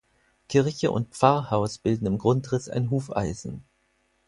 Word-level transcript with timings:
Kirche 0.49 0.89
und 0.89 1.09
Pfarrhaus 1.13 1.77
bilden 1.77 2.07
im 2.07 2.17
Grundriss 2.17 2.67
ein 2.67 2.89
Hufeisen. 2.89 3.63